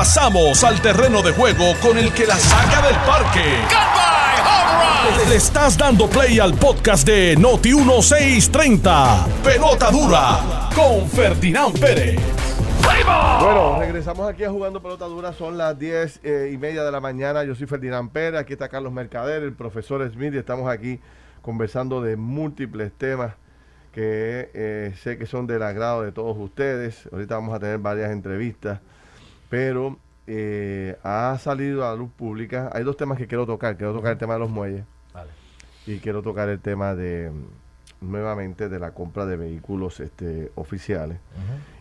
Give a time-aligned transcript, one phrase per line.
[0.00, 3.44] Pasamos al terreno de juego con el que la saca del parque.
[5.28, 9.26] Le estás dando play al podcast de Noti 1630.
[9.44, 12.18] Pelota dura con Ferdinand Pérez.
[13.42, 15.34] Bueno, regresamos aquí a Jugando Pelota Dura.
[15.34, 17.44] Son las 10 eh, y media de la mañana.
[17.44, 18.40] Yo soy Ferdinand Pérez.
[18.40, 20.32] Aquí está Carlos Mercader, el profesor Smith.
[20.32, 20.98] Y estamos aquí
[21.42, 23.34] conversando de múltiples temas
[23.92, 27.06] que eh, sé que son del agrado de todos ustedes.
[27.12, 28.80] Ahorita vamos a tener varias entrevistas.
[29.50, 32.70] Pero eh, ha salido a la luz pública.
[32.72, 33.76] Hay dos temas que quiero tocar.
[33.76, 34.84] Quiero tocar el tema de los muelles.
[35.86, 37.30] Y quiero tocar el tema de
[38.00, 41.18] nuevamente de la compra de vehículos este, oficiales.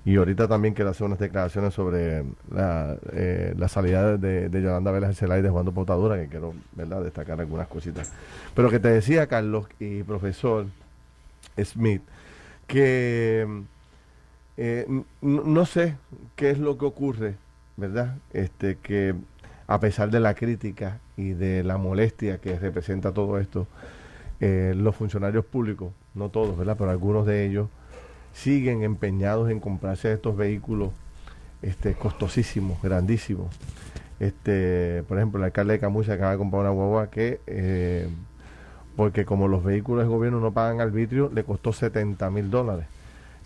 [0.04, 4.91] Y ahorita también quiero hacer unas declaraciones sobre la, eh, la salida de, de Yolanda
[4.91, 7.04] Vélez Celay de Juan Potadura, que quiero ¿verdad?
[7.04, 8.12] destacar algunas cositas.
[8.55, 10.66] Pero que te decía, Carlos y profesor
[11.63, 12.02] Smith,
[12.68, 13.48] que
[14.58, 15.96] eh, no sé
[16.36, 17.36] qué es lo que ocurre,
[17.80, 18.18] ¿verdad?
[18.34, 19.16] Este, que
[19.68, 23.68] a pesar de la crítica y de la molestia que representa todo esto,
[24.40, 26.76] eh, los funcionarios públicos, no todos, ¿verdad?
[26.77, 27.70] Pero algunos de ellos
[28.34, 30.90] siguen empeñados en comprarse estos vehículos
[31.62, 33.48] este, costosísimos, grandísimos.
[34.20, 38.10] Este, por ejemplo, el alcalde de Camuy se acaba de comprar una guagua que, eh,
[38.96, 42.86] porque como los vehículos del gobierno no pagan arbitrio, le costó 70 mil dólares.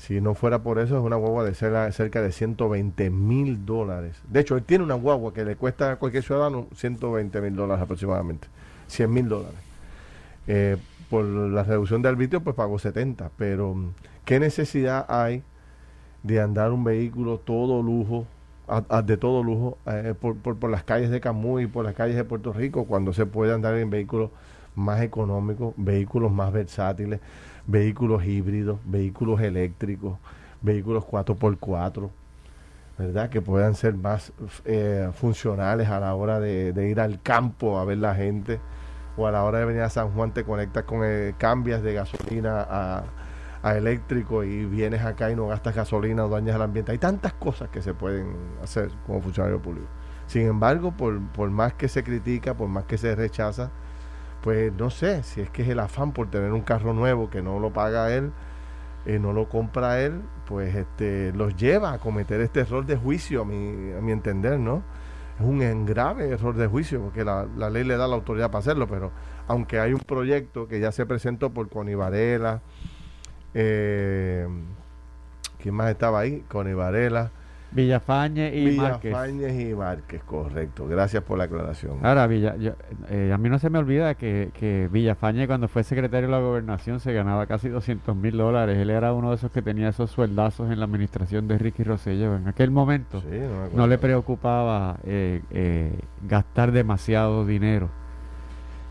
[0.06, 4.22] Si no fuera por eso, es una guagua de cerca de 120 mil dólares.
[4.28, 7.82] De hecho, él tiene una guagua que le cuesta a cualquier ciudadano 120 mil dólares
[7.82, 8.50] aproximadamente,
[8.88, 9.56] 100 mil dólares.
[10.48, 10.76] Eh,
[11.09, 13.31] por la reducción de arbitrio, pues pagó 70.
[13.38, 13.78] Pero,
[14.26, 15.42] ¿qué necesidad hay
[16.22, 18.28] de andar un vehículo todo lujo,
[19.06, 22.52] de todo lujo, eh, por, por, las calles de Camuy por las calles de Puerto
[22.52, 24.31] Rico, cuando se puede andar en vehículos
[24.75, 27.19] más económicos, vehículos más versátiles,
[27.67, 30.17] vehículos híbridos, vehículos eléctricos,
[30.61, 32.09] vehículos 4x4?
[32.97, 33.29] ¿verdad?
[33.29, 34.33] Que puedan ser más
[34.66, 38.59] eh, funcionales a la hora de, ir al campo a ver la gente
[39.17, 41.94] o a la hora de venir a San Juan te conectas con el, cambias de
[41.94, 43.03] gasolina a,
[43.75, 46.91] eléctrico y vienes acá y no gastas gasolina o dañas el ambiente.
[46.91, 49.88] Hay tantas cosas que se pueden hacer como funcionario público.
[50.28, 53.72] Sin embargo, por, por más que se critica, por más que se rechaza,
[54.44, 57.42] pues no sé si es que es el afán por tener un carro nuevo que
[57.42, 58.31] no lo paga él,
[59.06, 63.44] eh, no lo compra él, pues este los lleva a cometer este error de juicio,
[63.44, 64.84] a mi, a mi entender, ¿no?
[65.40, 68.88] es un grave error de juicio, porque la, ley le da la autoridad para hacerlo,
[68.88, 69.12] pero
[69.48, 72.62] aunque hay un proyecto que ya se presentó por Connie Varela,
[73.54, 74.48] eh,
[75.60, 76.44] ¿quién más estaba ahí?
[76.50, 76.74] Connie
[77.73, 80.88] Varela, Villafañe y Villafañez y Márquez, correcto.
[80.88, 82.06] Gracias por la aclaración.
[82.06, 82.56] Ahora, Villa,
[83.09, 86.39] eh, a mí no se me olvida que, que Villafañe cuando fue secretario de la
[86.39, 88.78] gobernación se ganaba casi 200 mil dólares.
[88.78, 92.35] Él era uno de esos que tenía esos sueldazos en la administración de Ricky Rosselló.
[92.35, 93.22] En aquel momento
[93.73, 97.89] no, le preocupaba eh, eh, gastar demasiado dinero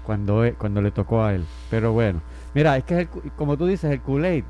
[0.04, 1.44] cuando, cuando le tocó a él.
[1.70, 2.20] Pero bueno,
[2.54, 4.44] mira, es que como tú dices, el Kool-Aid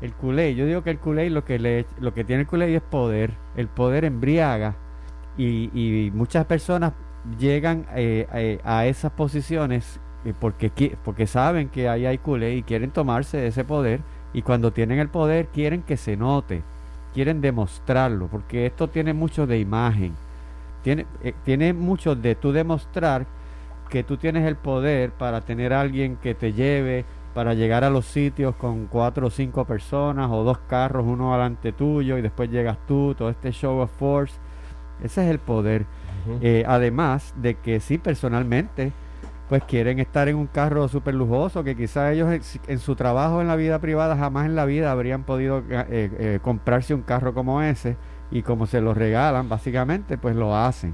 [0.00, 2.74] el culé, yo digo que el culé lo que le, lo que tiene el culé
[2.74, 4.76] es poder, el poder embriaga
[5.36, 6.92] y, muchas personas
[7.38, 12.62] llegan eh, eh, a esas posiciones eh, porque, porque saben que ahí hay culé y
[12.62, 14.00] quieren tomarse ese poder
[14.32, 16.62] y cuando tienen el poder quieren que se note,
[17.14, 20.12] quieren demostrarlo, porque esto tiene mucho de imagen,
[20.82, 21.06] tiene,
[21.44, 23.26] tiene mucho de tú demostrar
[23.88, 27.04] que tú tienes el poder para tener a alguien que te lleve,
[27.38, 31.70] para llegar a los sitios con cuatro o cinco personas o dos carros, uno delante
[31.70, 34.34] tuyo y después llegas tú, todo este show of force.
[35.04, 35.86] Ese es el poder.
[36.40, 38.92] Eh, además de que sí, personalmente,
[39.48, 43.46] pues quieren estar en un carro súper lujoso, que quizás ellos en, su trabajo en
[43.46, 47.62] la vida privada jamás en la vida habrían podido eh, eh, comprarse un carro como
[47.62, 47.96] ese
[48.32, 50.92] y como se lo regalan, básicamente, pues lo hacen.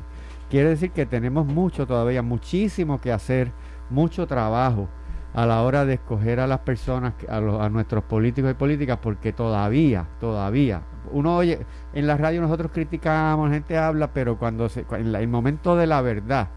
[0.51, 3.51] Quiere decir que tenemos mucho todavía, muchísimo que hacer,
[3.89, 4.91] mucho trabajo
[5.35, 9.33] a la hora de escoger a las personas, a, a nuestros políticos y políticas, porque
[9.33, 11.59] todavía, todavía, uno oye,
[11.93, 15.87] en la radio nosotros criticamos, la gente habla, pero cuando se, en el momento de
[15.87, 16.49] la verdad,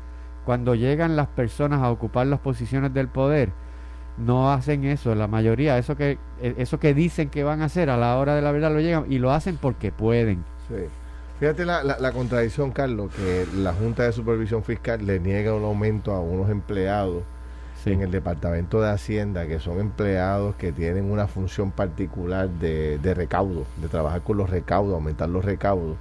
[0.45, 3.51] cuando llegan las personas a ocupar las posiciones del poder,
[4.18, 7.89] no hacen eso, la mayoría, eso que, e, eso que dicen que van a hacer
[7.89, 10.45] a la hora de la verdad lo llegan y lo hacen porque pueden.
[10.68, 10.85] Sí.
[11.39, 15.63] Fíjate la, la, la contradicción, Carlos, que la Junta de Supervisión Fiscal le niega un
[15.63, 17.23] aumento a unos empleados
[17.85, 23.65] en el Departamento de Hacienda, que son empleados que tienen una función particular de, recaudo,
[23.77, 25.97] de trabajar con los recaudos, aumentar los recaudos.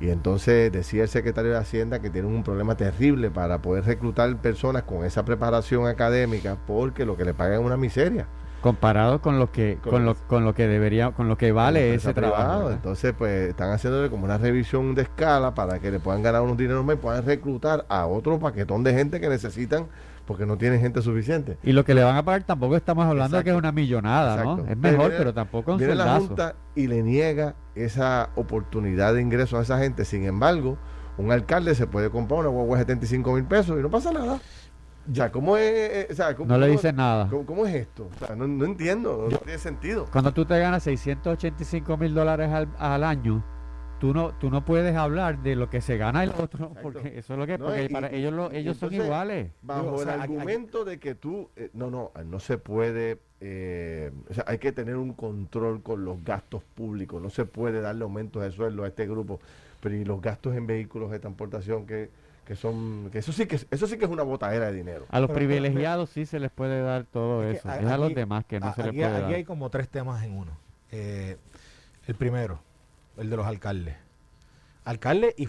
[0.00, 4.36] Y entonces decía el secretario de Hacienda que tienen un problema terrible para poder reclutar
[4.36, 8.26] personas con esa preparación académica porque lo que le pagan es una miseria.
[8.60, 12.12] Comparado con lo que con, lo, con lo que debería con lo que vale ese
[12.12, 16.42] trabajo entonces pues están haciéndole como una revisión de escala para que le puedan ganar
[16.42, 19.86] unos dineros más y puedan reclutar a otro paquetón de gente que necesitan
[20.26, 21.56] porque no tienen gente suficiente.
[21.62, 24.44] Y lo que le van a pagar tampoco estamos hablando de que es una millonada
[24.44, 29.22] no es mejor pero, tampoco un viene la junta y le niega esa oportunidad de
[29.22, 30.04] ingreso a esa gente.
[30.04, 30.76] Sin embargo
[31.16, 34.38] un alcalde se puede comprar una guagua de 75 mil pesos y no pasa nada
[35.10, 36.08] ya, ¿cómo es?
[36.10, 37.28] Eh, no le dicen nada.
[37.28, 38.08] ¿cómo, es esto?
[38.36, 40.06] no, entiendo, no, tiene sentido.
[40.12, 43.42] Cuando tú te ganas 685 mil dólares al, año,
[44.00, 47.32] tú no tú no puedes hablar de lo que se gana el otro, porque eso
[47.32, 49.50] es lo que porque para ellos lo, ellos son iguales.
[49.62, 54.44] Bajo el argumento de que tú, eh, no, no, no se puede, eh, o sea,
[54.46, 58.50] hay que tener un control con los gastos públicos, no se puede darle aumentos de
[58.50, 59.40] sueldo a este grupo,
[59.80, 62.10] pero y los gastos en vehículos de transportación que
[62.48, 65.04] que son que eso sí que eso sí que es una botadera de dinero.
[65.10, 68.58] A los privilegiados sí se les puede dar todo eso, es a los demás que
[68.58, 69.34] no se les puede aquí dar.
[69.34, 70.52] hay como tres temas en uno.
[70.90, 71.36] Eh,
[72.06, 72.58] el primero,
[73.18, 73.96] el de los alcaldes.
[74.86, 75.42] Alcaldes y,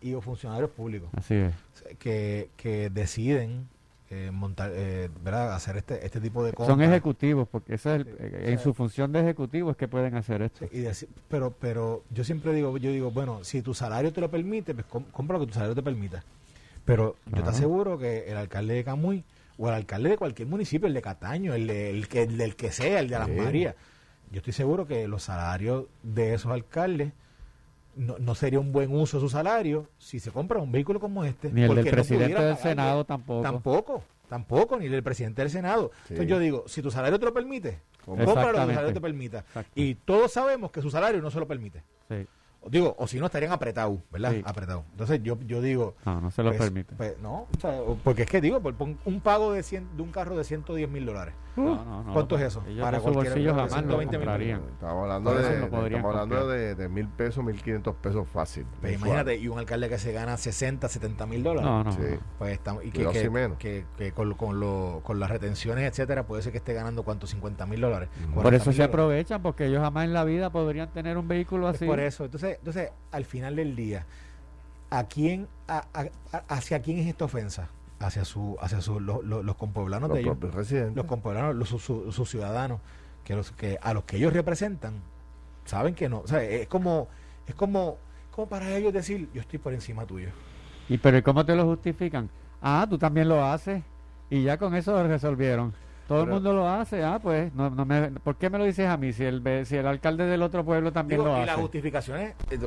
[0.00, 1.10] y funcionarios públicos.
[1.14, 1.52] Así es.
[1.98, 3.68] Que, que deciden
[4.08, 5.54] eh, montar, eh, ¿verdad?
[5.54, 6.72] hacer este, este tipo de cosas.
[6.72, 10.64] Son ejecutivos, porque eso es en su función de ejecutivo es que pueden hacer esto.
[10.72, 10.86] y
[11.28, 14.86] pero, pero yo siempre digo, yo digo, bueno, si tu salario te lo permite, pues
[14.86, 16.24] compra lo que tu salario te permita.
[16.86, 19.24] Pero yo te aseguro que el alcalde de Camuy
[19.58, 22.70] o el alcalde de cualquier municipio, el de Cataño, el, el, que, el del que
[22.70, 23.74] sea, el de Las Marías,
[24.30, 27.12] yo estoy seguro que los salarios de esos alcaldes
[27.96, 31.24] no, no, sería un buen uso de su salario si se compra un vehículo como
[31.24, 31.50] este.
[31.50, 33.42] Ni el del presidente del Senado tampoco.
[33.42, 35.90] Tampoco, tampoco, ni el del presidente del Senado.
[36.02, 39.00] Entonces yo digo, si tu salario te lo permite, compra lo que tu salario te
[39.00, 39.44] permita.
[39.74, 41.82] Y todos sabemos que su salario no se lo permite.
[42.08, 42.26] Sí.
[42.68, 44.34] Digo, o si no estarían apretados, ¿verdad?
[44.44, 44.84] Apretados.
[44.92, 45.94] Entonces yo, yo digo...
[46.04, 46.94] No, no se lo pues, permite.
[46.94, 47.46] Pues, no,
[48.04, 48.60] porque es que digo,
[49.04, 51.34] un pago de, de un carro de 110 mil dólares.
[51.56, 52.62] No, no, ¿Cuánto es eso?
[52.80, 54.60] Para su bolsillo jamás lo comprarían.
[54.72, 58.66] Estamos hablando, de, estamos hablando de, mil pesos, mil quinientos pesos fácil.
[58.80, 61.70] Pues imagínate, y un alcalde que se gana 60, 70 mil dólares.
[61.70, 61.92] No, no.
[61.92, 62.18] Sí.
[62.38, 63.06] Pues estamos, y que,
[63.58, 67.26] que, que, con, con, lo, con las retenciones, etcétera, puede ser que esté ganando cuánto,
[67.26, 68.08] 50 mil dólares.
[68.34, 71.86] Por eso se aprovechan, porque ellos jamás en la vida podrían tener un vehículo así.
[71.86, 74.06] por eso, entonces, entonces al final del día,
[74.90, 75.48] ¿a quién,
[76.48, 77.68] hacia quién es esta ofensa?
[77.98, 80.36] hacia su hacia su, los compueblanos de ellos,
[80.94, 82.80] los compueblanos, sus ciudadanos,
[83.24, 84.94] que, los, que a los que ellos representan,
[85.64, 86.20] saben que no.
[86.20, 87.08] O sea, es como,
[87.46, 87.98] es como,
[88.30, 90.28] como para ellos decir, yo estoy por encima tuyo.
[90.88, 92.30] ¿Y pero cómo te lo justifican?
[92.62, 93.82] Ah, tú también lo haces.
[94.30, 95.72] Y ya con eso lo resolvieron.
[96.06, 98.86] Todo el mundo lo hace, ah, pues, no, no me, ¿por qué me lo dices
[98.86, 101.42] a mí si el, si el alcalde del otro pueblo también lo hace?
[101.42, 102.58] Y las justificaciones, eh,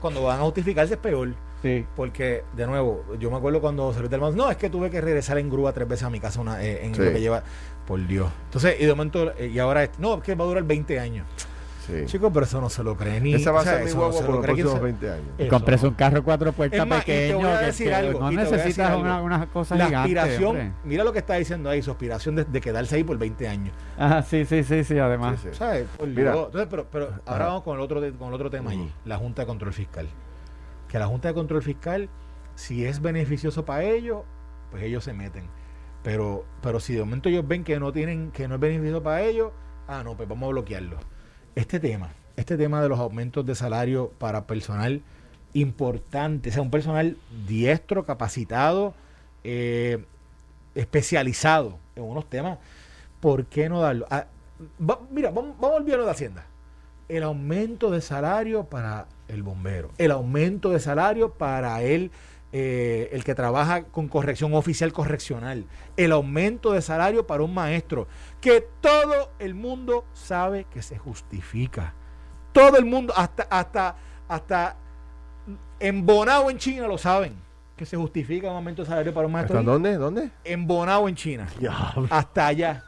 [0.00, 1.34] cuando van a justificarse es peor.
[1.60, 1.84] Sí.
[1.96, 5.38] Porque, de nuevo, yo me acuerdo cuando se del no, es que tuve que regresar
[5.38, 7.42] en grúa tres veces a mi casa una, eh, en lo que lleva,
[7.84, 8.30] por Dios.
[8.44, 11.26] Entonces, y de momento, eh, y ahora, no, es que va a durar 20 años.
[11.86, 12.06] Sí.
[12.06, 13.34] Chicos, pero eso no se lo cree ni.
[13.34, 15.26] Esa va a ser mi huevo por los próximos 20 años.
[15.50, 17.04] Compres un carro cuatro puertas pequeño.
[17.04, 21.90] que, no necesitas una, una cosa La aspiración, mira lo que está diciendo ahí, su
[21.90, 23.74] aspiración de, quedarse ahí por 20 años.
[23.98, 25.40] Ah, sí, sí, sí, sí, además.
[25.52, 25.86] ¿Sabes?
[26.00, 29.42] Entonces, pero, pero ahora vamos con el otro, con el otro tema allí, la Junta
[29.42, 30.08] de Control Fiscal.
[30.88, 32.08] Que la Junta de Control Fiscal,
[32.54, 34.22] si es beneficioso para ellos,
[34.70, 35.44] pues ellos se meten.
[36.02, 39.22] Pero, pero si de momento ellos ven que no tienen, que no es beneficioso para
[39.22, 39.52] ellos,
[39.88, 41.13] ah, no, pues vamos a bloquearlo
[41.54, 45.02] este tema, este tema de los aumentos de salario para personal
[45.52, 47.16] importante, o sea, un personal
[47.46, 48.94] diestro, capacitado,
[49.44, 50.04] eh,
[50.74, 52.58] especializado en unos temas,
[53.20, 54.06] ¿por qué no darlo?
[54.10, 54.26] Ah,
[55.10, 56.46] mira, vamos, vamos al de Hacienda.
[57.08, 62.10] El aumento de salario para el bombero, el aumento de salario para el,
[62.56, 68.06] eh, el que trabaja con corrección oficial correccional, el aumento de salario para un maestro,
[68.40, 71.94] que todo el mundo sabe que se justifica.
[72.52, 73.96] Todo el mundo, hasta, hasta,
[74.28, 74.76] hasta
[75.80, 77.34] embonado en China lo saben,
[77.76, 79.58] que se justifica un aumento de salario para un maestro.
[79.58, 79.96] ¿Hasta dónde?
[79.96, 80.30] ¿Dónde?
[80.44, 81.48] Embonado en China.
[82.08, 82.84] Hasta allá.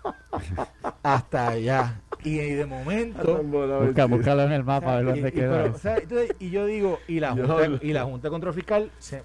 [1.02, 2.02] hasta allá.
[2.22, 3.42] Y, de momento.
[4.08, 5.72] búscalo en el mapa, a ver dónde queda.
[6.38, 9.24] y yo digo, y la Junta, y la junta de Control Fiscal se,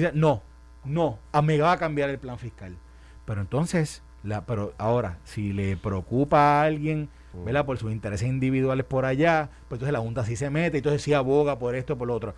[0.00, 0.42] dice, no,
[0.84, 2.76] no, a me va a cambiar el plan fiscal.
[3.24, 4.02] Pero entonces,
[4.46, 7.08] pero ahora, si le preocupa a alguien,
[7.44, 7.64] ¿verdad?
[7.66, 11.14] Por sus intereses individuales por allá, pues entonces la Junta sí se mete, entonces sí
[11.14, 12.34] aboga por esto, por lo otro.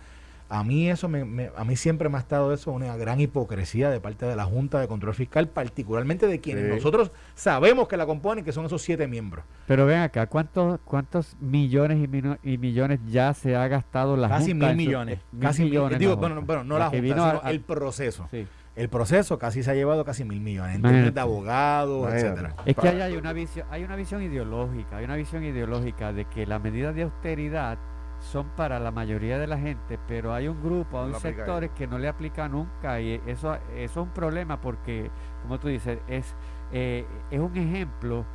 [0.49, 3.99] A mí eso me, a mí siempre me ha estado eso una gran hipocresía de
[3.99, 8.45] parte de la Junta de Control Fiscal, particularmente de quienes nosotros sabemos que la componen,
[8.45, 9.43] que son esos siete miembros.
[9.67, 12.07] Pero ven acá, ¿cuántos cuántos millones
[12.43, 14.67] y, millones ya se ha gastado la casi Junta?
[14.67, 15.99] Mil millones, casi millones.
[15.99, 18.27] Digo, bueno, no la Junta, sino el proceso.
[18.31, 22.55] Sí el proceso casi se ha llevado casi mil millones en términos de abogados, etcétera.
[22.63, 26.45] Es que hay una visión, hay una visión ideológica, hay una visión ideológica de que
[26.45, 27.79] las medidas de austeridad
[28.19, 31.97] son para la mayoría de la gente, pero hay un grupo, hay sectores que no
[31.97, 35.09] le aplica nunca y eso, eso es un problema porque,
[35.43, 36.35] como tú dices, es,
[36.71, 38.25] eh, es un ejemplo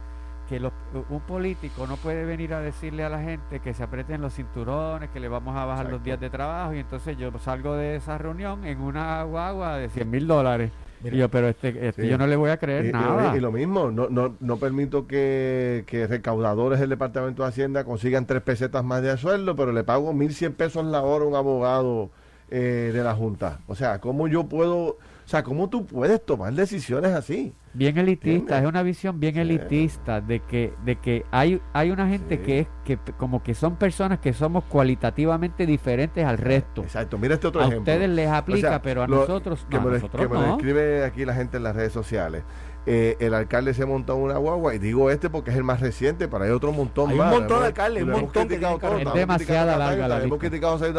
[0.49, 0.61] que
[1.09, 5.09] un político no puede venir a decirle a la gente que se aprieten los cinturones,
[5.11, 8.19] que le vamos a bajar los días de trabajo y entonces yo salgo de esa
[8.19, 10.71] reunión en una guagua de 100 mil dólares.
[11.05, 13.37] Y yo, pero este, este yo no le voy a creer nada.
[13.37, 18.27] Y, lo mismo, no, no, no permito que, que, recaudadores del Departamento de Hacienda consigan
[18.27, 22.11] tres pesetas más de sueldo, pero le pago 1.100 pesos la hora a un abogado
[22.55, 23.61] eh, de la Junta.
[23.67, 27.55] O sea, ¿cómo yo puedo o sea, ¿cómo tú puedes tomar decisiones así?
[27.73, 32.41] Bien elitista, es una visión bien elitista de que de que hay hay una gente
[32.41, 36.83] que es que como que son personas que somos cualitativamente diferentes al resto.
[36.83, 37.79] Exacto, mira este otro ejemplo.
[37.79, 41.25] A ustedes les aplica, pero a nosotros que, me, nosotros que me lo escribe aquí
[41.25, 42.43] la gente en las redes sociales.
[42.85, 46.27] Eh, el alcalde se montó una guagua y digo este porque es el más reciente,
[46.27, 47.33] pero hay otro montón hay más.
[47.33, 50.97] un montón de alcaldes, un montón que es demasiada larga la Hemos criticado a Said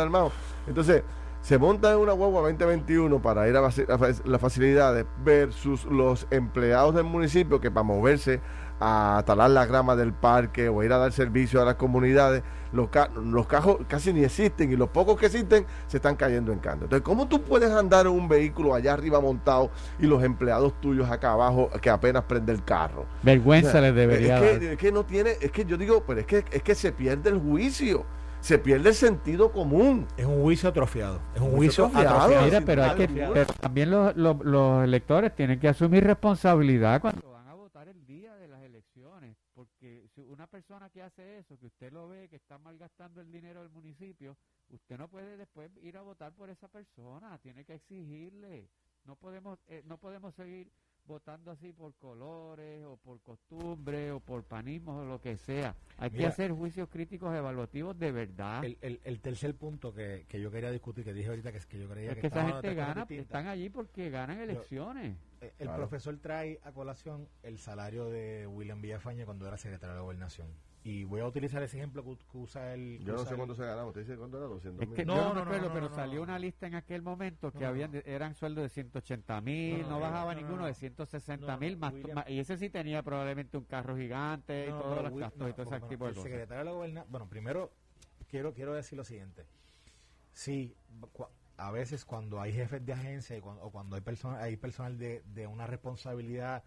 [0.65, 1.03] Entonces,
[1.43, 7.03] se monta en una guagua 2021 para ir a las facilidades versus los empleados del
[7.03, 8.39] municipio que para moverse
[8.79, 12.87] a talar la grama del parque o ir a dar servicio a las comunidades, los,
[13.25, 16.85] los cajos casi ni existen y los pocos que existen se están cayendo en canto.
[16.85, 19.69] Entonces, ¿cómo tú puedes andar en un vehículo allá arriba montado
[19.99, 23.05] y los empleados tuyos acá abajo que apenas prende el carro?
[23.21, 26.25] Vergüenza les debería es que, Es que no tiene, es que yo digo, pero es
[26.25, 28.05] que, es que se pierde el juicio
[28.43, 30.05] se pierde el sentido común.
[30.17, 31.21] Es un juicio atrofiado.
[31.33, 32.43] Es un juicio atrofiado.
[32.43, 37.53] Mira, pero, hay que, también los, los, electores tienen que asumir responsabilidad cuando van a
[37.53, 39.37] votar el día de las elecciones.
[39.53, 43.31] Porque si una persona que hace eso, que usted lo ve, que está malgastando el
[43.31, 44.35] dinero del municipio,
[44.67, 47.37] usted no puede después ir a votar por esa persona.
[47.37, 48.67] Tiene que exigirle.
[49.05, 50.69] No podemos, eh, no podemos seguir
[51.05, 55.75] votando así por colores o por costumbre o por panismos o lo que sea.
[55.97, 58.63] Hay que hacer juicios críticos evaluativos de verdad.
[58.63, 61.89] El, el, tercer punto que, que, yo quería discutir, que dije ahorita que, que yo
[61.89, 65.17] creía es que, esa gente gana, están allí porque ganan elecciones.
[65.41, 69.99] Eh, el profesor trae a colación el salario de William Villafañe cuando era secretario de
[69.99, 70.47] la gobernación.
[70.85, 72.99] Y voy a utilizar ese ejemplo que, usa el.
[73.05, 73.87] Yo no sé cuánto se ganaba.
[73.87, 74.47] ¿Usted dice cuánto era?
[74.47, 75.07] 200 mil.
[75.07, 78.69] no, no, no, pero salió una lista en aquel momento que habían eran sueldos de
[78.69, 81.93] 180 mil, no, bajaba ninguno de 160 mil, más,
[82.27, 85.87] y ese sí tenía probablemente un carro gigante y todos los gastos y todo ese
[85.87, 86.23] tipo de cosas.
[86.23, 87.11] secretario de la gobernación.
[87.11, 87.71] Bueno, primero
[88.27, 89.45] quiero, quiero decir lo siguiente.
[90.33, 90.75] Sí,
[91.55, 94.97] a veces cuando hay jefes de agencia y cuando, o cuando hay, personal hay personal
[94.97, 96.63] de, de una responsabilidad,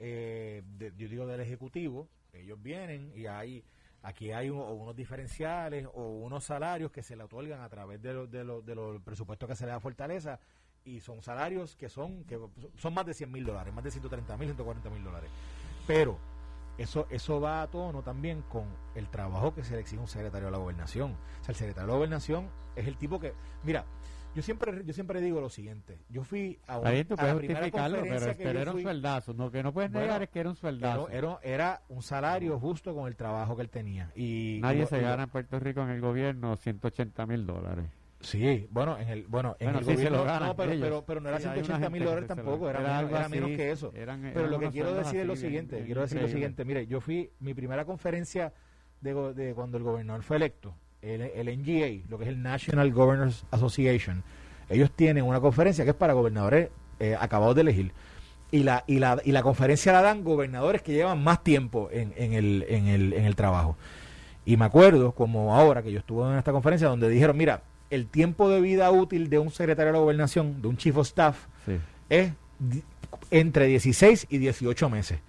[0.00, 0.64] eh,
[0.96, 3.64] yo digo del ejecutivo, ellos vienen y hay
[4.02, 8.30] aquí hay unos diferenciales o unos salarios que se le otorgan a través de los
[8.30, 10.40] de de presupuestos que se le da a Fortaleza
[10.84, 12.38] y son salarios que son que
[12.76, 15.30] son más de 100 mil dólares, más de 130 mil, 140 mil dólares.
[15.86, 16.18] Pero
[16.78, 20.46] eso, eso va a tono también con el trabajo que se le exige un secretario
[20.46, 21.12] de la gobernación.
[21.12, 23.34] O sea, el secretario de la gobernación es el tipo que,
[23.64, 23.84] mira,
[24.34, 25.98] yo siempre, yo siempre digo lo siguiente.
[26.08, 29.32] Yo fui a, una, Ahí tú puedes justificarlo, pero, pero era un sueldazo.
[29.32, 31.08] Lo que no puedes negar es que era un sueldazo.
[31.08, 34.12] Era, era, un salario justo con el trabajo que él tenía.
[34.14, 37.86] y Nadie se gana en Puerto Rico en el gobierno 180 mil dólares.
[38.20, 41.30] Sí, bueno, en el, bueno, en el gobierno, lo ganan, no, pero, pero, pero, no
[41.30, 43.92] era 180 mil dólares tampoco, era, era, menos que eso.
[43.92, 47.30] pero lo que quiero decir es lo siguiente, quiero decir lo siguiente, mire, yo fui,
[47.40, 48.52] mi primera conferencia
[49.00, 52.92] de, de cuando el gobernador fue electo, el, el NGA, lo que es el National
[52.92, 54.22] Governors Association,
[54.68, 57.92] ellos tienen una conferencia que es para gobernadores eh, acabados de elegir.
[58.52, 62.12] Y la, y, la, y la conferencia la dan gobernadores que llevan más tiempo en,
[62.16, 63.76] en, el, en, el, en el trabajo.
[64.44, 68.06] Y me acuerdo, como ahora que yo estuve en esta conferencia, donde dijeron, mira, el
[68.06, 71.46] tiempo de vida útil de un secretario de la gobernación, de un chief of staff,
[72.08, 72.32] es
[73.30, 75.20] entre 16 y 18 meses.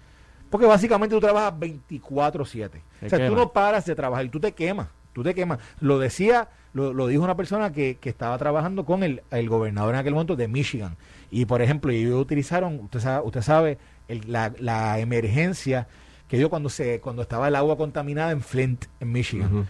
[0.50, 2.82] Porque básicamente tú trabajas 24/7.
[3.04, 5.58] O sea, tú no paras de trabajar y tú te quemas tú te quemas.
[5.80, 9.94] Lo decía, lo, lo dijo una persona que, que, estaba trabajando con el, el, gobernador
[9.94, 10.96] en aquel momento de Michigan.
[11.30, 13.78] Y por ejemplo, ellos utilizaron, usted sabe, usted sabe
[14.26, 15.88] la, la, emergencia
[16.28, 19.68] que dio cuando se cuando estaba el agua contaminada en Flint, en Michigan.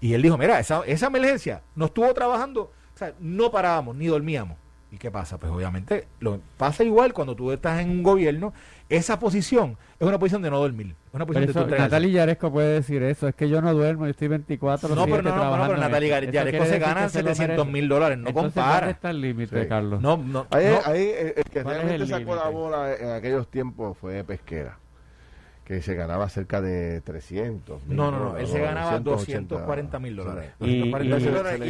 [0.00, 4.06] Y él dijo, mira, esa, esa emergencia no estuvo trabajando, o sea, no parábamos ni
[4.06, 4.58] dormíamos.
[4.92, 5.38] ¿Y qué pasa?
[5.38, 8.52] Pues obviamente lo pasa igual cuando tú estás en un gobierno
[8.90, 10.94] esa posición es una posición de no dormir.
[11.12, 13.26] Una posición de Natalia Yaresco puede decir eso.
[13.26, 16.20] Es que yo no duermo, yo estoy 24 No, pero no, no, no, pero Natalia
[16.30, 18.18] Yaresco se gana 700 mil dólares.
[18.18, 18.80] No Entonces, compara.
[18.80, 20.02] ¿Dónde está el límite, Carlos?
[20.02, 20.46] No, no.
[20.50, 24.78] Ahí, ahí el que realmente sacó la bola en aquellos tiempos fue Pesquera.
[25.64, 27.86] Que se ganaba cerca de 300.
[27.86, 30.50] No, no, no, él se ganaba 240 mil dólares.
[30.60, 30.90] Y,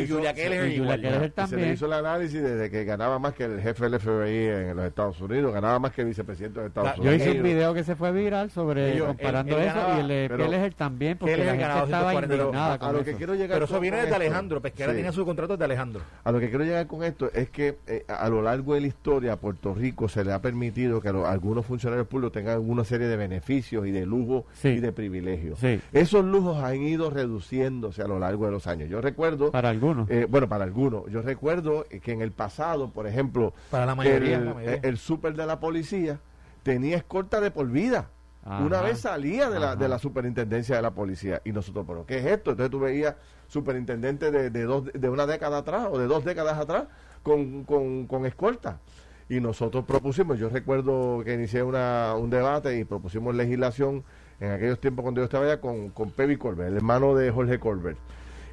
[0.08, 4.00] Julia Keller Se le hizo el análisis desde que ganaba más que el jefe del
[4.00, 7.18] FBI en los Estados Unidos, ganaba más que el vicepresidente de Estados Unidos.
[7.18, 10.74] Yo hice un video que se fue viral sobre comparando eso y el de Keller
[10.74, 14.14] también, porque la gente estaba indignada a, lo que quiero llegar Pero eso viene de
[14.14, 16.02] Alejandro, Pesquera tiene su contrato de Alejandro.
[16.24, 18.86] A lo que quiero llegar con esto es que eh, a lo largo de la
[18.86, 23.16] historia, Puerto Rico se le ha permitido que algunos funcionarios públicos tengan una serie de
[23.16, 25.60] beneficios y de lujos y de privilegios.
[25.92, 28.88] Esos lujos han ido reduciéndose a lo largo de los años.
[28.88, 29.50] Yo recuerdo...
[29.50, 30.10] Para algunos.
[30.10, 31.10] Eh, bueno, para algunos.
[31.10, 33.54] Yo recuerdo que en el pasado, por ejemplo...
[33.70, 34.36] Para la mayoría.
[34.36, 36.20] El, el súper de la policía
[36.62, 38.10] tenía escolta de por vida.
[38.44, 42.18] Una vez salía de la, de la superintendencia de la policía y nosotros, pero ¿qué
[42.18, 42.50] es esto?
[42.50, 43.14] Entonces tú veías
[43.46, 46.86] superintendente de, de, dos, de una década atrás o de dos décadas atrás
[47.22, 48.80] con, con, con escolta.
[49.28, 54.04] Y nosotros propusimos, yo recuerdo que inicié una, un debate y propusimos legislación
[54.40, 57.58] en aquellos tiempos cuando yo estaba allá con, con Pevi Colbert, el hermano de Jorge
[57.58, 57.98] Colbert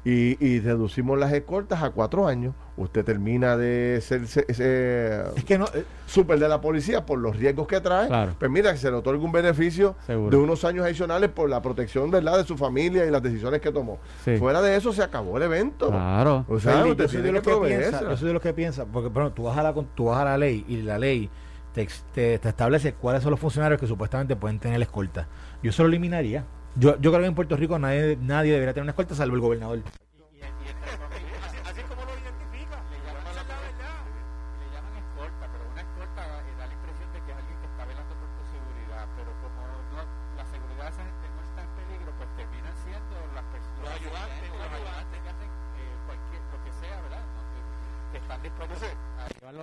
[0.04, 2.54] y, reducimos las escoltas a cuatro años.
[2.76, 4.44] Usted termina de ser ese,
[5.36, 8.08] es que no, eh, super de la policía por los riesgos que trae.
[8.38, 12.10] Pues mira, que se le otorga un beneficio de unos años adicionales por la protección
[12.10, 12.38] ¿verdad?
[12.38, 13.98] de su familia y las decisiones que tomó.
[14.38, 15.88] Fuera de eso se acabó el evento.
[15.88, 16.46] Claro.
[16.48, 18.86] O sea, usted yo soy de los que, piensa, yo soy de los que piensa,
[18.86, 21.30] porque bueno, tú vas a la tú vas a la ley y la ley
[21.74, 25.28] te, te, te establece cuáles son los funcionarios que supuestamente pueden tener escolta.
[25.62, 26.44] Yo eso lo eliminaría.
[26.76, 29.40] Yo, yo creo que en Puerto Rico nadie, nadie debería tener una escolta salvo el
[29.40, 29.82] gobernador.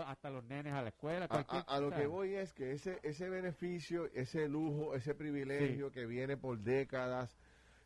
[0.07, 1.27] hasta los nenes a la escuela.
[1.67, 2.77] A, lo que voy es que
[3.17, 7.35] ese, beneficio, ese lujo, ese privilegio que viene por décadas,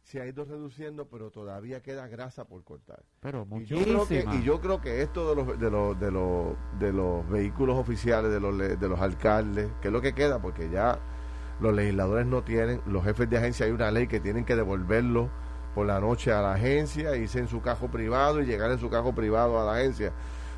[0.04, 3.02] se ha ido reduciendo, pero todavía queda grasa por cortar.
[3.22, 6.12] Pero y yo creo que Y yo creo que esto de los, de los, de
[6.12, 10.42] los, de los vehículos oficiales, de los, de los alcaldes, que es lo que queda,
[10.42, 11.00] porque ya
[11.62, 15.30] los legisladores no tienen, los jefes de agencia hay una ley que tienen que devolverlo
[15.74, 18.90] por la noche a la agencia, irse en su cajo privado y llegar en su
[18.90, 20.12] cajo privado a la agencia.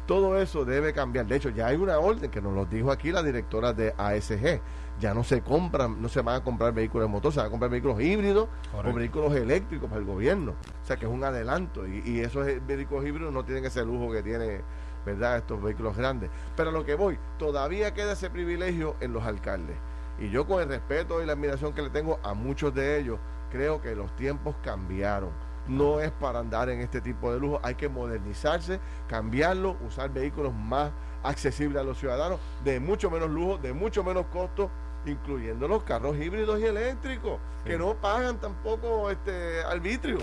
[0.05, 1.25] Todo eso debe cambiar.
[1.25, 4.59] De hecho, ya hay una orden que nos lo dijo aquí la directora de ASG.
[4.99, 7.49] Ya no se compran, no se van a comprar vehículos de motor, se van a
[7.49, 10.51] comprar vehículos híbridos o vehículos eléctricos para el gobierno.
[10.51, 11.87] O sea que es un adelanto.
[11.87, 14.61] Y, esos vehículos híbridos no tienen ese lujo que tiene,
[15.05, 16.29] ¿verdad?, estos vehículos grandes.
[16.55, 19.77] Pero a lo que voy, todavía queda ese privilegio en los alcaldes.
[20.19, 23.19] Y yo con el respeto y la admiración que le tengo a muchos de ellos,
[23.51, 25.31] creo que los tiempos cambiaron
[25.67, 30.53] no es para andar en este tipo de lujo, hay que modernizarse, cambiarlo, usar vehículos
[30.53, 30.91] más
[31.23, 34.69] accesibles a los ciudadanos, de mucho menos lujo, de mucho menos costo,
[35.05, 40.17] incluyendo los carros híbridos y eléctricos, que no pagan tampoco este arbitrio.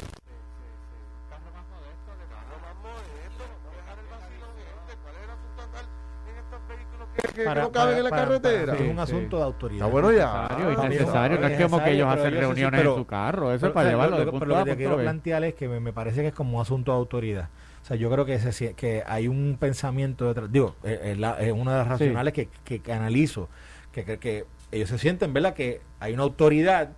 [7.45, 8.75] Que, no caben en la carretera.
[8.75, 9.87] es un asunto de autoridad.
[9.87, 10.49] Está bueno ya.
[10.71, 13.91] Es necesario, no es como que ellos hacen reuniones en su carro, eso es para
[13.91, 16.57] llevarlo de punto Pero lo que quiero plantear es que me, parece que es como
[16.57, 17.49] un asunto de autoridad.
[17.83, 20.53] O sea, yo creo que, ese, que hay un pensamiento detrás.
[20.53, 23.49] Digo, es, una de las racionales que, que, analizo.
[23.93, 25.55] Que, que, ellos se sienten, ¿verdad?
[25.55, 26.91] Que hay una autoridad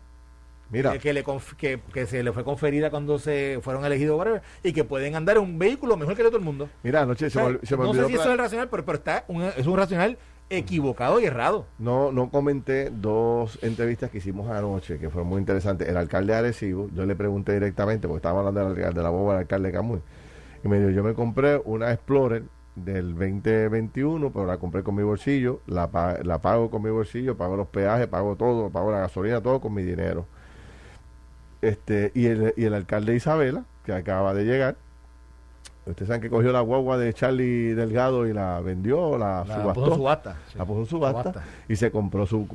[0.73, 0.99] Mira.
[0.99, 1.23] Que, le
[1.59, 5.43] que, que, se le fue conferida cuando se fueron elegidos y que pueden andar en
[5.43, 6.71] un vehículo mejor que todo el mundo.
[6.83, 8.97] Mira, anoche se, me, se me No sé si eso es el racional, pero, pero
[8.97, 9.27] está
[9.57, 10.17] es un racional
[10.57, 11.67] equivocado y errado.
[11.79, 15.89] No, no comenté dos entrevistas que hicimos anoche que fueron muy interesantes.
[15.89, 19.11] El alcalde de Arecibo, yo le pregunté directamente, porque estábamos hablando de la, de la
[19.11, 20.01] boba del alcalde Camuy,
[20.65, 22.45] y me dijo, yo me compré una Explorer
[22.77, 25.91] del 2021, pero la compré con mi bolsillo, la,
[26.23, 29.75] la pago con mi bolsillo, pago los peajes, pago todo, pago la gasolina, todo con
[29.75, 30.27] mi dinero
[31.63, 34.77] este, y, el, y el alcalde Isabela, que acaba de llegar,
[35.87, 39.73] ustedes saben que cogió la guagua de Charlie Delgado y la vendió, la, subastó.
[39.75, 42.47] Puso subasta, La puso en subasta, y se compró su,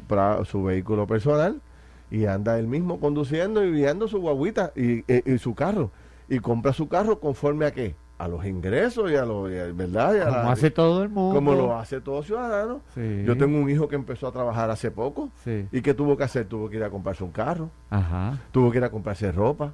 [0.45, 1.61] su vehículo personal
[2.09, 5.91] y anda él mismo conduciendo y guiando su guaguita y, y su carro.
[6.29, 7.95] Y compra su carro conforme a qué?
[8.17, 10.15] a los ingresos y a los, ¿verdad?
[10.15, 11.35] Y como hace todo el mundo.
[11.35, 12.81] Como lo hace todo ciudadano.
[12.95, 15.29] Yo tengo un hijo que empezó a trabajar hace poco.
[15.71, 16.45] ¿Y qué tuvo que hacer?
[16.47, 17.69] Tuvo que ir a comprarse un carro.
[17.89, 18.39] Ajá.
[18.51, 19.73] Tuvo que ir a comprarse ropa.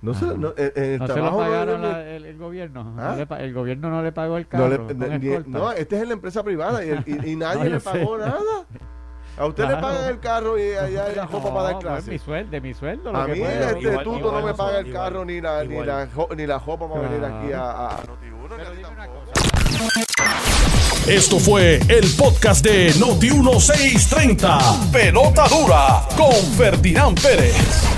[0.00, 2.94] No sé, no, el, se lo pagaron el, gobierno.
[2.96, 3.16] ¿Ah?
[3.40, 4.86] el gobierno no le pagó el carro.
[5.46, 8.64] No, este es en la empresa privada y, nadie le pagó nada.
[9.36, 12.10] A usted le pagan el carro y allá hay la ropa para dar pues, clase.
[12.10, 13.16] mi sueldo, de mi sueldo.
[13.16, 16.46] a mí este igual, tuto no me paga el carro ni la, ni la, ni
[16.46, 18.00] la ropa para venir aquí a, a, a
[21.06, 24.90] Esto fue el podcast de Noti1630.
[24.90, 27.97] Pelota dura con Ferdinand Pérez.